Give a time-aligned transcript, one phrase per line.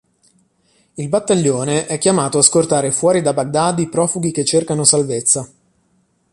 [0.95, 5.47] Il battaglione è chiamato a scortare fuori da Baghdad i profughi che cercano salvezza.